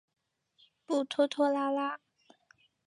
[0.87, 1.99] 不拖拖拉拉。